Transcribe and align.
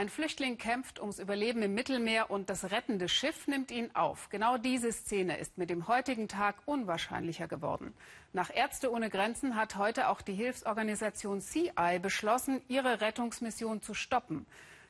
Ein 0.00 0.08
Flüchtling 0.08 0.56
kämpft 0.56 0.98
ums 0.98 1.18
Überleben 1.18 1.60
im 1.60 1.74
Mittelmeer 1.74 2.30
und 2.30 2.48
das 2.48 2.70
rettende 2.70 3.06
Schiff 3.06 3.46
nimmt 3.46 3.70
ihn 3.70 3.94
auf. 3.94 4.30
Genau 4.30 4.56
diese 4.56 4.90
Szene 4.92 5.36
ist 5.36 5.58
mit 5.58 5.68
dem 5.68 5.88
heutigen 5.88 6.26
Tag 6.26 6.56
unwahrscheinlicher 6.64 7.48
geworden. 7.48 7.92
Nach 8.32 8.48
Ärzte 8.50 8.90
ohne 8.90 9.10
Grenzen 9.10 9.56
hat 9.56 9.76
heute 9.76 10.08
auch 10.08 10.22
die 10.22 10.32
Hilfsorganisation 10.32 11.42
CI 11.42 11.98
beschlossen, 12.00 12.62
ihre 12.66 13.02
Rettungsmission 13.02 13.82
zu 13.82 13.92
stoppen. 13.92 14.46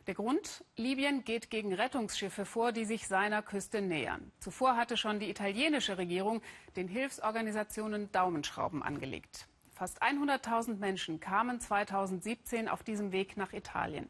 Der 0.07 0.15
Grund? 0.15 0.63
Libyen 0.77 1.25
geht 1.25 1.51
gegen 1.51 1.75
Rettungsschiffe 1.75 2.45
vor, 2.45 2.71
die 2.71 2.85
sich 2.85 3.09
seiner 3.09 3.43
Küste 3.43 3.83
nähern. 3.83 4.31
Zuvor 4.39 4.77
hatte 4.77 4.97
schon 4.97 5.19
die 5.19 5.29
italienische 5.29 5.99
Regierung 5.99 6.41
den 6.77 6.87
Hilfsorganisationen 6.87 8.13
Daumenschrauben 8.13 8.81
angelegt. 8.85 9.49
Fast 9.75 10.05
100.000 10.05 10.77
Menschen 10.77 11.19
kamen 11.19 11.59
2017 11.59 12.69
auf 12.69 12.85
diesem 12.85 13.11
Weg 13.11 13.37
nach 13.37 13.53
Italien. 13.53 14.09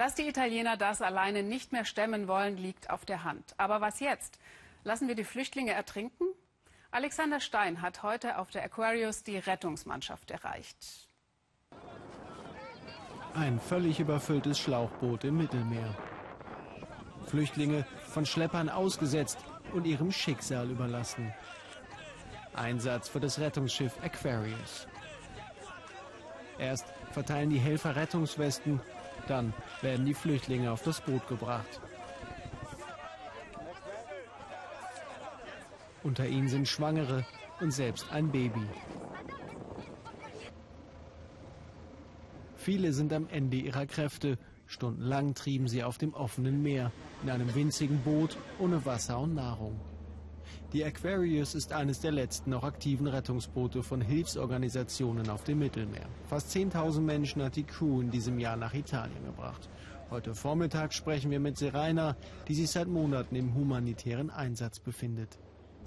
Dass 0.00 0.14
die 0.14 0.26
Italiener 0.26 0.78
das 0.78 1.02
alleine 1.02 1.42
nicht 1.42 1.72
mehr 1.72 1.84
stemmen 1.84 2.26
wollen, 2.26 2.56
liegt 2.56 2.88
auf 2.88 3.04
der 3.04 3.22
Hand. 3.22 3.52
Aber 3.58 3.82
was 3.82 4.00
jetzt? 4.00 4.38
Lassen 4.82 5.08
wir 5.08 5.14
die 5.14 5.24
Flüchtlinge 5.24 5.72
ertrinken? 5.72 6.24
Alexander 6.90 7.38
Stein 7.38 7.82
hat 7.82 8.02
heute 8.02 8.38
auf 8.38 8.50
der 8.50 8.64
Aquarius 8.64 9.24
die 9.24 9.36
Rettungsmannschaft 9.36 10.30
erreicht. 10.30 11.06
Ein 13.34 13.60
völlig 13.60 14.00
überfülltes 14.00 14.58
Schlauchboot 14.58 15.24
im 15.24 15.36
Mittelmeer. 15.36 15.94
Flüchtlinge 17.26 17.84
von 18.08 18.24
Schleppern 18.24 18.70
ausgesetzt 18.70 19.36
und 19.74 19.86
ihrem 19.86 20.12
Schicksal 20.12 20.70
überlassen. 20.70 21.30
Einsatz 22.54 23.10
für 23.10 23.20
das 23.20 23.38
Rettungsschiff 23.38 23.92
Aquarius. 24.02 24.88
Erst 26.58 26.86
verteilen 27.12 27.50
die 27.50 27.58
Helfer 27.58 27.96
Rettungswesten, 27.96 28.80
dann 29.30 29.54
werden 29.80 30.04
die 30.04 30.14
Flüchtlinge 30.14 30.72
auf 30.72 30.82
das 30.82 31.00
Boot 31.00 31.26
gebracht. 31.28 31.80
Unter 36.02 36.26
ihnen 36.26 36.48
sind 36.48 36.66
Schwangere 36.66 37.24
und 37.60 37.72
selbst 37.72 38.10
ein 38.10 38.30
Baby. 38.30 38.66
Viele 42.56 42.92
sind 42.92 43.12
am 43.12 43.28
Ende 43.28 43.56
ihrer 43.56 43.86
Kräfte. 43.86 44.38
Stundenlang 44.66 45.34
trieben 45.34 45.68
sie 45.68 45.82
auf 45.82 45.98
dem 45.98 46.14
offenen 46.14 46.62
Meer, 46.62 46.92
in 47.22 47.30
einem 47.30 47.54
winzigen 47.54 48.00
Boot 48.02 48.36
ohne 48.58 48.84
Wasser 48.84 49.18
und 49.18 49.34
Nahrung. 49.34 49.80
Die 50.72 50.84
Aquarius 50.84 51.54
ist 51.54 51.72
eines 51.72 52.00
der 52.00 52.12
letzten 52.12 52.50
noch 52.50 52.62
aktiven 52.62 53.06
Rettungsboote 53.06 53.82
von 53.82 54.00
Hilfsorganisationen 54.00 55.28
auf 55.28 55.44
dem 55.44 55.58
Mittelmeer. 55.58 56.06
Fast 56.28 56.54
10.000 56.54 57.00
Menschen 57.00 57.42
hat 57.42 57.56
die 57.56 57.64
Crew 57.64 58.00
in 58.00 58.10
diesem 58.10 58.38
Jahr 58.38 58.56
nach 58.56 58.74
Italien 58.74 59.24
gebracht. 59.24 59.68
Heute 60.10 60.34
Vormittag 60.34 60.92
sprechen 60.92 61.30
wir 61.30 61.40
mit 61.40 61.56
Serena, 61.56 62.16
die 62.48 62.54
sich 62.54 62.70
seit 62.70 62.88
Monaten 62.88 63.36
im 63.36 63.54
humanitären 63.54 64.30
Einsatz 64.30 64.78
befindet. 64.78 65.38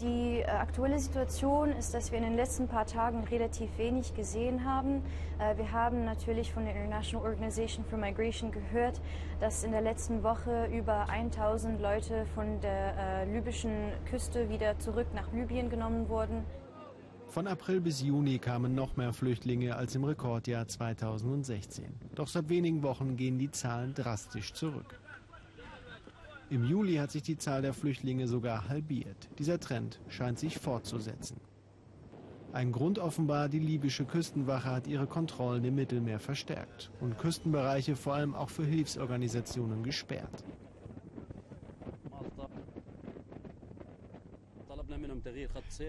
Die 0.01 0.39
äh, 0.39 0.45
aktuelle 0.45 0.97
Situation 0.97 1.71
ist, 1.71 1.93
dass 1.93 2.11
wir 2.11 2.17
in 2.17 2.23
den 2.23 2.35
letzten 2.35 2.67
paar 2.67 2.85
Tagen 2.85 3.23
relativ 3.25 3.77
wenig 3.77 4.15
gesehen 4.15 4.65
haben. 4.65 5.03
Äh, 5.39 5.57
wir 5.57 5.71
haben 5.71 6.03
natürlich 6.03 6.51
von 6.51 6.65
der 6.65 6.75
International 6.75 7.25
Organization 7.25 7.85
for 7.85 7.99
Migration 7.99 8.51
gehört, 8.51 8.99
dass 9.39 9.63
in 9.63 9.71
der 9.71 9.81
letzten 9.81 10.23
Woche 10.23 10.67
über 10.73 11.09
1000 11.09 11.79
Leute 11.79 12.25
von 12.33 12.59
der 12.61 12.97
äh, 12.97 13.33
libyschen 13.33 13.91
Küste 14.09 14.49
wieder 14.49 14.79
zurück 14.79 15.07
nach 15.13 15.31
Libyen 15.31 15.69
genommen 15.69 16.09
wurden. 16.09 16.43
Von 17.27 17.47
April 17.47 17.81
bis 17.81 18.01
Juni 18.01 18.37
kamen 18.37 18.75
noch 18.75 18.95
mehr 18.95 19.13
Flüchtlinge 19.13 19.75
als 19.75 19.95
im 19.95 20.03
Rekordjahr 20.03 20.67
2016. 20.67 21.85
Doch 22.13 22.27
seit 22.27 22.49
wenigen 22.49 22.83
Wochen 22.83 23.15
gehen 23.15 23.39
die 23.39 23.49
Zahlen 23.49 23.93
drastisch 23.93 24.53
zurück. 24.53 24.99
Im 26.49 26.63
Juli 26.63 26.95
hat 26.95 27.11
sich 27.11 27.23
die 27.23 27.37
Zahl 27.37 27.61
der 27.61 27.73
Flüchtlinge 27.73 28.27
sogar 28.27 28.67
halbiert. 28.69 29.29
Dieser 29.39 29.59
Trend 29.59 29.99
scheint 30.09 30.39
sich 30.39 30.57
fortzusetzen. 30.57 31.37
Ein 32.51 32.71
Grund 32.71 32.99
offenbar, 32.99 33.49
die 33.49 33.59
libysche 33.59 34.05
Küstenwache 34.05 34.69
hat 34.69 34.85
ihre 34.85 35.07
Kontrollen 35.07 35.63
im 35.63 35.73
Mittelmeer 35.73 36.19
verstärkt 36.19 36.91
und 36.99 37.17
Küstenbereiche 37.17 37.95
vor 37.95 38.13
allem 38.13 38.35
auch 38.35 38.49
für 38.49 38.65
Hilfsorganisationen 38.65 39.81
gesperrt. 39.81 40.43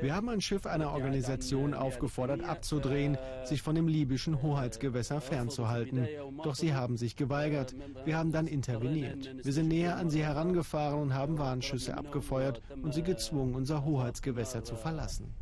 Wir 0.00 0.14
haben 0.14 0.28
ein 0.28 0.40
Schiff 0.40 0.66
einer 0.66 0.92
Organisation 0.92 1.74
aufgefordert, 1.74 2.42
abzudrehen, 2.42 3.18
sich 3.44 3.62
von 3.62 3.74
dem 3.74 3.88
libyschen 3.88 4.42
Hoheitsgewässer 4.42 5.20
fernzuhalten. 5.20 6.06
Doch 6.42 6.54
sie 6.54 6.74
haben 6.74 6.96
sich 6.96 7.16
geweigert. 7.16 7.74
Wir 8.04 8.16
haben 8.16 8.32
dann 8.32 8.46
interveniert. 8.46 9.44
Wir 9.44 9.52
sind 9.52 9.68
näher 9.68 9.96
an 9.96 10.10
sie 10.10 10.22
herangefahren 10.22 11.00
und 11.00 11.14
haben 11.14 11.38
Warnschüsse 11.38 11.96
abgefeuert 11.96 12.62
und 12.82 12.94
sie 12.94 13.02
gezwungen, 13.02 13.54
unser 13.54 13.84
Hoheitsgewässer 13.84 14.64
zu 14.64 14.76
verlassen. 14.76 15.32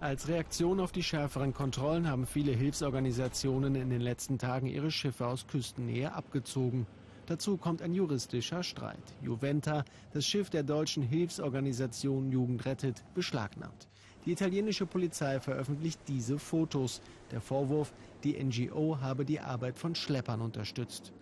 Als 0.00 0.28
Reaktion 0.28 0.80
auf 0.80 0.92
die 0.92 1.02
schärferen 1.02 1.54
Kontrollen 1.54 2.08
haben 2.08 2.26
viele 2.26 2.52
Hilfsorganisationen 2.52 3.74
in 3.74 3.88
den 3.88 4.02
letzten 4.02 4.38
Tagen 4.38 4.66
ihre 4.66 4.90
Schiffe 4.90 5.26
aus 5.26 5.46
Küstennähe 5.46 6.12
abgezogen. 6.12 6.86
Dazu 7.26 7.56
kommt 7.56 7.80
ein 7.80 7.94
juristischer 7.94 8.62
Streit. 8.62 9.02
Juventa, 9.22 9.84
das 10.12 10.26
Schiff 10.26 10.50
der 10.50 10.62
deutschen 10.62 11.02
Hilfsorganisation 11.02 12.30
Jugend 12.30 12.66
rettet, 12.66 13.02
beschlagnahmt. 13.14 13.88
Die 14.26 14.32
italienische 14.32 14.86
Polizei 14.86 15.40
veröffentlicht 15.40 16.00
diese 16.08 16.38
Fotos. 16.38 17.00
Der 17.30 17.40
Vorwurf, 17.40 17.92
die 18.24 18.42
NGO 18.42 18.98
habe 19.00 19.24
die 19.24 19.40
Arbeit 19.40 19.78
von 19.78 19.94
Schleppern 19.94 20.40
unterstützt. 20.40 21.12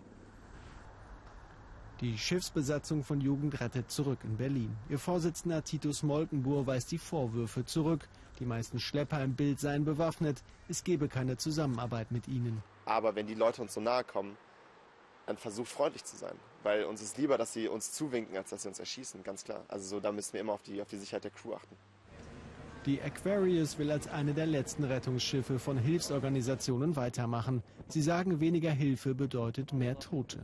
Die 2.01 2.17
Schiffsbesatzung 2.17 3.03
von 3.03 3.21
Jugend 3.21 3.61
rettet 3.61 3.89
zurück 3.89 4.19
in 4.23 4.35
Berlin. 4.35 4.75
Ihr 4.89 4.99
Vorsitzender 4.99 5.63
Titus 5.63 6.03
Molkenbuhr 6.03 6.67
weist 6.67 6.91
die 6.91 6.97
Vorwürfe 6.97 7.63
zurück. 7.63 8.09
Die 8.39 8.45
meisten 8.45 8.79
Schlepper 8.79 9.23
im 9.23 9.35
Bild 9.35 9.59
seien 9.59 9.85
bewaffnet. 9.85 10.43
Es 10.67 10.83
gebe 10.83 11.07
keine 11.07 11.37
Zusammenarbeit 11.37 12.11
mit 12.11 12.27
ihnen. 12.27 12.61
Aber 12.85 13.15
wenn 13.15 13.27
die 13.27 13.35
Leute 13.35 13.61
uns 13.61 13.73
so 13.73 13.79
nahe 13.79 14.03
kommen, 14.03 14.35
versucht 15.37 15.69
freundlich 15.69 16.03
zu 16.03 16.15
sein. 16.15 16.35
Weil 16.63 16.85
uns 16.85 17.01
ist 17.01 17.17
lieber, 17.17 17.37
dass 17.37 17.53
sie 17.53 17.67
uns 17.67 17.91
zuwinken, 17.91 18.37
als 18.37 18.49
dass 18.49 18.63
sie 18.63 18.67
uns 18.67 18.79
erschießen, 18.79 19.23
ganz 19.23 19.43
klar. 19.43 19.63
Also 19.67 19.87
so, 19.95 19.99
da 19.99 20.11
müssen 20.11 20.33
wir 20.33 20.41
immer 20.41 20.53
auf 20.53 20.61
die, 20.63 20.81
auf 20.81 20.87
die 20.89 20.97
Sicherheit 20.97 21.23
der 21.23 21.31
Crew 21.31 21.53
achten. 21.53 21.75
Die 22.85 23.01
Aquarius 23.01 23.77
will 23.77 23.91
als 23.91 24.09
eine 24.09 24.33
der 24.33 24.45
letzten 24.45 24.83
Rettungsschiffe 24.83 25.57
von 25.57 25.77
Hilfsorganisationen 25.77 26.97
weitermachen. 26.97 27.63
Sie 27.87 28.01
sagen, 28.01 28.41
weniger 28.41 28.71
Hilfe 28.71 29.15
bedeutet 29.15 29.71
mehr 29.71 29.97
Tote. 29.99 30.39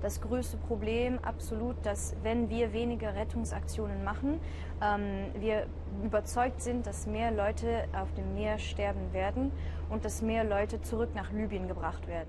Das 0.00 0.20
größte 0.20 0.58
Problem 0.58 1.18
absolut, 1.20 1.74
dass 1.84 2.14
wenn 2.22 2.50
wir 2.50 2.72
weniger 2.72 3.14
Rettungsaktionen 3.14 4.04
machen, 4.04 4.38
ähm, 4.80 5.32
wir 5.40 5.66
überzeugt 6.04 6.62
sind, 6.62 6.86
dass 6.86 7.06
mehr 7.06 7.32
Leute 7.32 7.88
auf 7.92 8.12
dem 8.14 8.34
Meer 8.34 8.58
sterben 8.58 9.12
werden 9.12 9.50
und 9.88 10.04
dass 10.04 10.22
mehr 10.22 10.44
Leute 10.44 10.80
zurück 10.82 11.10
nach 11.14 11.32
Libyen 11.32 11.66
gebracht 11.66 12.06
werden. 12.06 12.28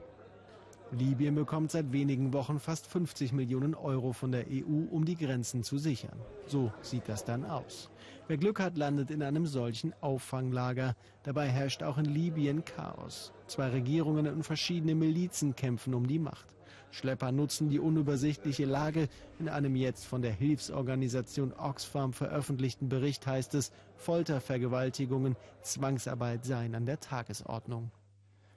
Libyen 0.92 1.36
bekommt 1.36 1.72
seit 1.72 1.92
wenigen 1.92 2.32
Wochen 2.32 2.60
fast 2.60 2.88
50 2.88 3.34
Millionen 3.34 3.76
Euro 3.76 4.14
von 4.14 4.32
der 4.32 4.46
EU, 4.50 4.86
um 4.90 5.04
die 5.04 5.18
Grenzen 5.18 5.64
zu 5.64 5.78
sichern. 5.78 6.18
So 6.48 6.72
sieht 6.82 7.10
das 7.10 7.26
dann 7.26 7.44
aus. 7.44 7.90
Wer 8.28 8.38
Glück 8.38 8.60
hat, 8.60 8.78
landet 8.78 9.12
in 9.12 9.22
einem 9.22 9.46
solchen 9.48 9.94
Auffanglager. 10.02 10.96
Dabei 11.24 11.50
herrscht 11.50 11.84
auch 11.84 11.98
in 11.98 12.06
Libyen 12.06 12.64
Chaos. 12.64 13.34
Zwei 13.48 13.70
Regierungen 13.70 14.28
und 14.28 14.44
verschiedene 14.44 14.96
Milizen 14.96 15.56
kämpfen 15.56 15.94
um 15.94 16.08
die 16.08 16.20
Macht. 16.20 16.48
Schlepper 16.92 17.34
nutzen 17.34 17.70
die 17.70 17.80
unübersichtliche 17.80 18.66
Lage. 18.66 19.10
In 19.40 19.50
einem 19.50 19.76
jetzt 19.76 20.06
von 20.06 20.22
der 20.22 20.32
Hilfsorganisation 20.32 21.54
Oxfam 21.54 22.14
veröffentlichten 22.14 22.88
Bericht 22.88 23.28
heißt 23.28 23.56
es, 23.56 23.74
Foltervergewaltigungen, 23.98 25.36
Zwangsarbeit 25.62 26.46
seien 26.46 26.76
an 26.76 26.86
der 26.86 27.02
Tagesordnung. 27.02 27.92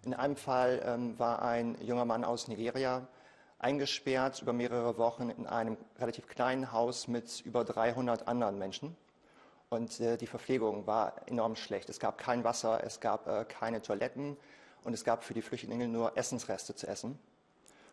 In 0.03 0.15
einem 0.15 0.37
Fall 0.37 0.83
ähm, 0.85 1.19
war 1.19 1.43
ein 1.43 1.77
junger 1.83 2.07
Mann 2.07 2.25
aus 2.25 2.49
Nigeria 2.49 3.07
eingesperrt 3.59 4.41
über 4.41 4.55
mehrere 4.55 4.97
Wochen 4.97 5.29
in 5.29 5.47
einem 5.47 5.77
relativ 5.99 6.27
kleinen 6.27 6.73
Haus 6.73 7.07
mit 7.07 7.43
über 7.45 7.65
300 7.65 8.27
anderen 8.27 8.59
Menschen. 8.59 8.97
Und 9.69 10.01
äh, 10.01 10.17
die 10.17 10.27
Verpflegung 10.27 10.87
war 10.87 11.15
enorm 11.27 11.55
schlecht. 11.55 11.91
Es 11.91 12.01
gab 12.01 12.17
kein 12.17 12.43
Wasser, 12.43 12.83
es 12.83 13.01
gab 13.01 13.29
äh, 13.29 13.45
keine 13.45 13.83
Toiletten 13.83 14.39
und 14.85 14.95
es 14.95 15.05
gab 15.05 15.23
für 15.23 15.35
die 15.35 15.43
Flüchtlinge 15.43 15.87
nur 15.87 16.17
Essensreste 16.17 16.75
zu 16.75 16.87
essen. 16.87 17.19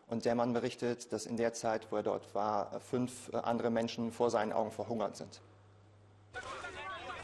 Und 0.06 0.24
der 0.24 0.34
Mann 0.34 0.54
berichtet, 0.54 1.12
dass 1.12 1.26
in 1.26 1.36
der 1.36 1.52
Zeit, 1.52 1.92
wo 1.92 1.96
er 1.96 2.02
dort 2.02 2.34
war, 2.34 2.80
fünf 2.80 3.30
äh, 3.34 3.36
andere 3.36 3.70
Menschen 3.70 4.10
vor 4.10 4.30
seinen 4.30 4.54
Augen 4.54 4.70
verhungert 4.70 5.16
sind. 5.16 5.42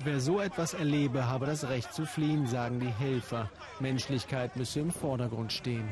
Wer 0.02 0.20
so 0.20 0.41
etwas 0.41 0.75
erlebe, 0.75 1.26
habe 1.29 1.46
das 1.46 1.69
Recht 1.69 1.93
zu 1.93 2.05
fliehen, 2.05 2.46
sagen 2.46 2.81
die 2.81 2.91
Helfer. 2.91 3.50
Menschlichkeit 3.81 4.56
müsse 4.56 4.81
im 4.81 4.91
Vordergrund 4.91 5.52
stehen. 5.52 5.88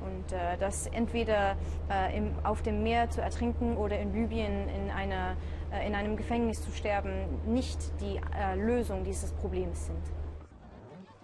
Und 0.00 0.32
äh, 0.32 0.58
das 0.58 0.86
entweder 0.88 1.56
äh, 1.90 2.16
im, 2.16 2.34
auf 2.42 2.62
dem 2.62 2.82
Meer 2.82 3.08
zu 3.08 3.22
ertrinken 3.22 3.76
oder 3.76 3.98
in 3.98 4.12
Libyen 4.12 4.68
in, 4.68 4.90
einer, 4.90 5.36
äh, 5.72 5.86
in 5.86 5.94
einem 5.94 6.16
Gefängnis 6.16 6.62
zu 6.62 6.70
sterben, 6.72 7.12
nicht 7.46 7.78
die 8.00 8.20
äh, 8.36 8.56
Lösung 8.56 9.04
dieses 9.04 9.32
Problems 9.32 9.86
sind. 9.86 10.02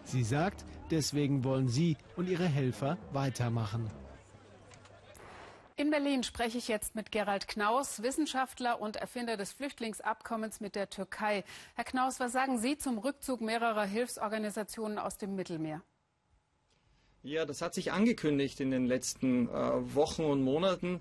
Sie 0.04 0.24
sagt, 0.24 0.64
Deswegen 0.90 1.44
wollen 1.44 1.68
sie 1.68 1.96
und 2.16 2.28
ihre 2.28 2.46
Helfer 2.46 2.98
weitermachen. 3.12 3.88
In 5.80 5.88
Berlin 5.88 6.22
spreche 6.24 6.58
ich 6.58 6.68
jetzt 6.68 6.94
mit 6.94 7.10
Gerald 7.10 7.48
Knaus, 7.48 8.02
Wissenschaftler 8.02 8.82
und 8.82 8.96
Erfinder 8.96 9.38
des 9.38 9.50
Flüchtlingsabkommens 9.52 10.60
mit 10.60 10.74
der 10.76 10.90
Türkei. 10.90 11.42
Herr 11.74 11.84
Knaus, 11.84 12.20
was 12.20 12.32
sagen 12.32 12.58
Sie 12.58 12.76
zum 12.76 12.98
Rückzug 12.98 13.40
mehrerer 13.40 13.86
Hilfsorganisationen 13.86 14.98
aus 14.98 15.16
dem 15.16 15.36
Mittelmeer? 15.36 15.82
Ja, 17.22 17.46
das 17.46 17.62
hat 17.62 17.72
sich 17.72 17.92
angekündigt 17.92 18.60
in 18.60 18.70
den 18.70 18.84
letzten 18.84 19.48
äh, 19.48 19.94
Wochen 19.94 20.24
und 20.24 20.42
Monaten. 20.42 21.00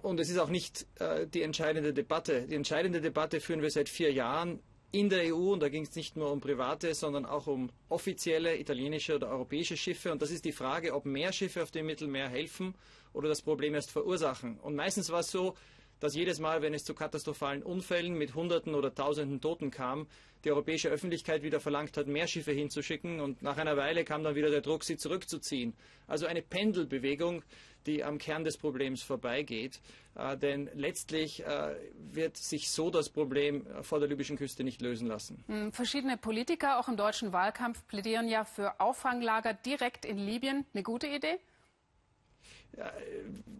Und 0.00 0.20
es 0.20 0.30
ist 0.30 0.38
auch 0.38 0.48
nicht 0.48 0.86
äh, 1.00 1.26
die 1.26 1.42
entscheidende 1.42 1.92
Debatte. 1.92 2.46
Die 2.46 2.54
entscheidende 2.54 3.02
Debatte 3.02 3.40
führen 3.40 3.60
wir 3.60 3.70
seit 3.70 3.90
vier 3.90 4.10
Jahren 4.10 4.58
in 4.92 5.08
der 5.08 5.34
EU. 5.34 5.52
Und 5.52 5.60
da 5.60 5.68
ging 5.68 5.82
es 5.82 5.94
nicht 5.94 6.16
nur 6.16 6.30
um 6.30 6.40
private, 6.40 6.94
sondern 6.94 7.26
auch 7.26 7.46
um 7.46 7.70
offizielle 7.88 8.58
italienische 8.58 9.16
oder 9.16 9.28
europäische 9.28 9.76
Schiffe. 9.76 10.12
Und 10.12 10.22
das 10.22 10.30
ist 10.30 10.44
die 10.44 10.52
Frage, 10.52 10.94
ob 10.94 11.04
mehr 11.04 11.32
Schiffe 11.32 11.62
auf 11.62 11.70
dem 11.70 11.86
Mittelmeer 11.86 12.28
helfen 12.28 12.74
oder 13.12 13.28
das 13.28 13.42
Problem 13.42 13.74
erst 13.74 13.90
verursachen. 13.90 14.58
Und 14.60 14.74
meistens 14.74 15.10
war 15.10 15.20
es 15.20 15.30
so, 15.30 15.54
dass 16.00 16.14
jedes 16.14 16.38
Mal, 16.38 16.62
wenn 16.62 16.74
es 16.74 16.84
zu 16.84 16.94
katastrophalen 16.94 17.62
Unfällen 17.62 18.14
mit 18.14 18.34
Hunderten 18.34 18.74
oder 18.74 18.94
Tausenden 18.94 19.40
Toten 19.40 19.70
kam, 19.70 20.06
die 20.44 20.50
europäische 20.50 20.88
Öffentlichkeit 20.88 21.42
wieder 21.42 21.58
verlangt 21.58 21.96
hat, 21.96 22.06
mehr 22.06 22.28
Schiffe 22.28 22.52
hinzuschicken 22.52 23.20
und 23.20 23.42
nach 23.42 23.56
einer 23.56 23.76
Weile 23.76 24.04
kam 24.04 24.22
dann 24.22 24.36
wieder 24.36 24.50
der 24.50 24.60
Druck, 24.60 24.84
sie 24.84 24.96
zurückzuziehen. 24.96 25.74
Also 26.06 26.26
eine 26.26 26.42
Pendelbewegung, 26.42 27.42
die 27.88 28.04
am 28.04 28.18
Kern 28.18 28.44
des 28.44 28.56
Problems 28.56 29.02
vorbeigeht. 29.02 29.80
Äh, 30.14 30.36
denn 30.36 30.70
letztlich 30.74 31.44
äh, 31.44 31.74
wird 32.12 32.36
sich 32.36 32.70
so 32.70 32.90
das 32.90 33.08
Problem 33.08 33.66
vor 33.82 33.98
der 33.98 34.08
libyschen 34.08 34.36
Küste 34.36 34.62
nicht 34.62 34.80
lösen 34.80 35.08
lassen. 35.08 35.42
Hm, 35.48 35.72
verschiedene 35.72 36.16
Politiker, 36.16 36.78
auch 36.78 36.88
im 36.88 36.96
deutschen 36.96 37.32
Wahlkampf, 37.32 37.86
plädieren 37.88 38.28
ja 38.28 38.44
für 38.44 38.78
Auffanglager 38.80 39.54
direkt 39.54 40.04
in 40.04 40.18
Libyen. 40.18 40.64
Eine 40.72 40.82
gute 40.82 41.08
Idee? 41.08 41.38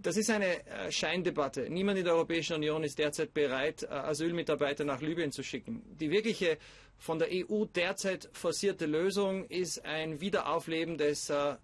Das 0.03 0.17
ist 0.17 0.31
eine 0.31 0.65
äh, 0.67 0.93
Scheindebatte. 0.93 1.69
Niemand 1.71 1.99
in 1.99 2.05
der 2.05 2.15
Europäischen 2.15 2.55
Union 2.55 2.85
ist 2.85 2.99
derzeit 2.99 3.35
bereit, 3.35 3.83
äh, 3.83 3.87
Asylmitarbeiter 3.87 4.85
nach 4.85 5.01
Libyen 5.01 5.33
zu 5.33 5.43
schicken. 5.43 5.83
Die 5.99 6.11
wirkliche 6.11 6.59
von 6.99 7.19
der 7.19 7.29
EU 7.33 7.65
derzeit 7.65 8.29
forcierte 8.33 8.87
Lösung 8.87 9.45
ist 9.47 9.85
ein 9.85 10.21
Wiederaufleben 10.21 10.99
des 10.99 11.31
äh, 11.31 11.57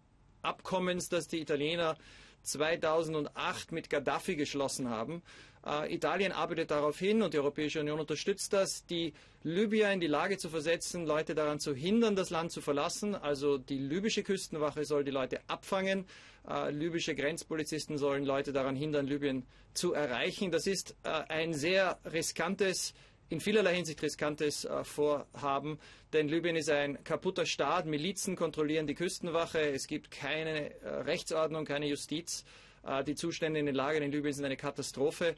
Abkommens, 0.43 1.08
das 1.08 1.28
die 1.28 1.40
Italiener 1.40 1.96
2008 2.44 3.73
mit 3.73 3.91
Gaddafi 3.91 4.37
geschlossen 4.37 4.88
haben. 4.91 5.23
Äh, 5.67 5.94
Italien 5.94 6.32
arbeitet 6.32 6.70
darauf 6.70 6.99
hin 6.99 7.23
und 7.23 7.35
die 7.35 7.38
Europäische 7.38 7.81
Union 7.81 8.00
unterstützt 8.00 8.52
das, 8.52 8.87
die 8.87 9.14
Libyer 9.43 9.93
in 9.93 10.00
die 10.00 10.06
Lage 10.06 10.38
zu 10.38 10.49
versetzen, 10.49 11.06
Leute 11.06 11.35
daran 11.35 11.61
zu 11.61 11.75
hindern, 11.75 12.17
das 12.17 12.31
Land 12.31 12.52
zu 12.52 12.61
verlassen. 12.61 13.14
Also 13.14 13.58
die 13.58 13.79
libysche 13.79 14.23
Küstenwache 14.23 14.85
soll 14.85 15.05
die 15.05 15.11
Leute 15.11 15.41
abfangen. 15.49 16.06
Äh, 16.49 16.70
libysche 16.70 17.14
Grenzpolizisten 17.14 17.99
sollen 17.99 18.25
Leute 18.25 18.52
daran 18.52 18.76
hindern, 18.76 19.06
Libyen 19.06 19.44
zu 19.73 19.93
erreichen. 19.93 20.50
Das 20.50 20.67
ist 20.67 20.97
äh, 21.02 21.08
ein 21.08 21.55
sehr 21.55 21.99
riskantes 22.11 22.94
in 23.29 23.41
vielerlei 23.41 23.75
Hinsicht 23.75 24.03
riskantes 24.03 24.65
äh, 24.65 24.85
Vorhaben, 24.85 25.79
denn 26.12 26.29
Libyen 26.29 26.56
ist 26.56 26.71
ein 26.71 27.03
kaputter 27.05 27.47
Staat, 27.47 27.87
Milizen 27.87 28.37
kontrollieren 28.37 28.87
die 28.87 28.94
Küstenwache, 28.94 29.61
es 29.61 29.87
gibt 29.87 30.11
keine 30.11 30.75
äh, 30.81 30.88
Rechtsordnung, 30.88 31.65
keine 31.65 31.87
Justiz, 31.87 32.44
äh, 32.85 33.03
die 33.05 33.15
Zustände 33.15 33.61
in 33.61 33.67
den 33.67 33.75
Lagern 33.75 34.03
in 34.03 34.12
Libyen 34.12 34.32
sind 34.32 34.44
eine 34.44 34.56
Katastrophe. 34.56 35.35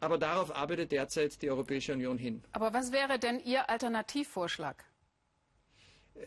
Aber 0.00 0.18
darauf 0.18 0.54
arbeitet 0.54 0.92
derzeit 0.92 1.40
die 1.40 1.50
Europäische 1.50 1.92
Union 1.92 2.18
hin. 2.18 2.42
Aber 2.52 2.74
was 2.74 2.92
wäre 2.92 3.18
denn 3.18 3.40
Ihr 3.40 3.70
Alternativvorschlag? 3.70 4.84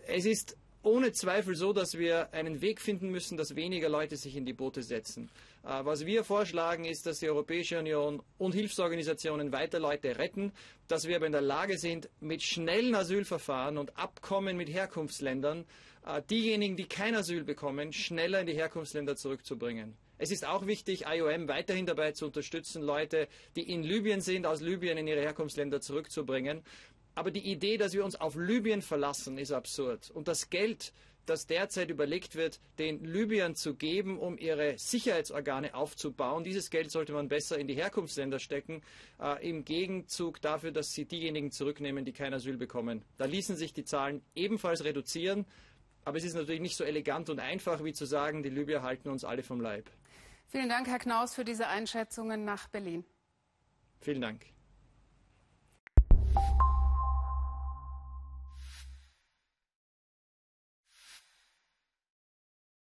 Es 0.07 0.25
ist 0.25 0.57
ohne 0.83 1.11
Zweifel 1.11 1.55
so, 1.55 1.73
dass 1.73 1.97
wir 1.97 2.33
einen 2.33 2.61
Weg 2.61 2.79
finden 2.81 3.09
müssen, 3.09 3.37
dass 3.37 3.55
weniger 3.55 3.89
Leute 3.89 4.15
sich 4.15 4.35
in 4.35 4.45
die 4.45 4.53
Boote 4.53 4.83
setzen. 4.83 5.29
Äh, 5.63 5.83
was 5.85 6.05
wir 6.05 6.23
vorschlagen, 6.23 6.85
ist, 6.85 7.05
dass 7.05 7.19
die 7.19 7.29
Europäische 7.29 7.79
Union 7.79 8.21
und 8.37 8.53
Hilfsorganisationen 8.53 9.51
weiter 9.51 9.79
Leute 9.79 10.17
retten, 10.17 10.51
dass 10.87 11.07
wir 11.07 11.17
aber 11.17 11.25
in 11.25 11.31
der 11.31 11.41
Lage 11.41 11.77
sind, 11.77 12.09
mit 12.19 12.43
schnellen 12.43 12.95
Asylverfahren 12.95 13.77
und 13.77 13.97
Abkommen 13.97 14.57
mit 14.57 14.69
Herkunftsländern 14.69 15.65
äh, 16.05 16.21
diejenigen, 16.29 16.77
die 16.77 16.87
kein 16.87 17.15
Asyl 17.15 17.43
bekommen, 17.43 17.91
schneller 17.91 18.41
in 18.41 18.47
die 18.47 18.53
Herkunftsländer 18.53 19.15
zurückzubringen. 19.15 19.95
Es 20.19 20.31
ist 20.31 20.47
auch 20.47 20.65
wichtig, 20.65 21.05
IOM 21.05 21.47
weiterhin 21.47 21.85
dabei 21.85 22.11
zu 22.11 22.25
unterstützen, 22.25 22.81
Leute, 22.81 23.27
die 23.55 23.71
in 23.71 23.83
Libyen 23.83 24.21
sind, 24.21 24.47
aus 24.47 24.61
Libyen 24.61 24.97
in 24.97 25.07
ihre 25.07 25.21
Herkunftsländer 25.21 25.79
zurückzubringen. 25.79 26.63
Aber 27.17 27.31
die 27.31 27.51
Idee, 27.51 27.77
dass 27.77 27.93
wir 27.93 28.05
uns 28.05 28.15
auf 28.15 28.35
Libyen 28.35 28.83
verlassen, 28.83 29.39
ist 29.39 29.51
absurd. 29.51 30.11
Und 30.11 30.27
das 30.27 30.51
Geld, 30.51 30.93
das 31.25 31.47
derzeit 31.47 31.89
überlegt 31.89 32.35
wird, 32.35 32.59
den 32.77 33.03
Libyern 33.03 33.55
zu 33.55 33.73
geben, 33.73 34.19
um 34.19 34.37
ihre 34.37 34.77
Sicherheitsorgane 34.77 35.73
aufzubauen, 35.73 36.43
dieses 36.43 36.69
Geld 36.69 36.91
sollte 36.91 37.13
man 37.13 37.27
besser 37.27 37.57
in 37.57 37.65
die 37.65 37.73
Herkunftsländer 37.73 38.37
stecken, 38.37 38.83
äh, 39.19 39.49
im 39.49 39.65
Gegenzug 39.65 40.41
dafür, 40.41 40.71
dass 40.71 40.91
sie 40.91 41.05
diejenigen 41.05 41.49
zurücknehmen, 41.49 42.05
die 42.05 42.13
kein 42.13 42.35
Asyl 42.35 42.55
bekommen. 42.55 43.03
Da 43.17 43.25
ließen 43.25 43.55
sich 43.55 43.73
die 43.73 43.83
Zahlen 43.83 44.21
ebenfalls 44.35 44.83
reduzieren. 44.83 45.47
Aber 46.05 46.19
es 46.19 46.23
ist 46.23 46.35
natürlich 46.35 46.61
nicht 46.61 46.77
so 46.77 46.83
elegant 46.83 47.31
und 47.31 47.39
einfach, 47.39 47.83
wie 47.83 47.93
zu 47.93 48.05
sagen, 48.05 48.43
die 48.43 48.49
Libyer 48.49 48.83
halten 48.83 49.09
uns 49.09 49.23
alle 49.23 49.41
vom 49.41 49.59
Leib. 49.59 49.89
Vielen 50.49 50.69
Dank, 50.69 50.85
Herr 50.85 50.99
Knaus, 50.99 51.33
für 51.33 51.43
diese 51.43 51.67
Einschätzungen 51.67 52.45
nach 52.45 52.67
Berlin. 52.67 53.03
Vielen 54.01 54.21
Dank. 54.21 54.45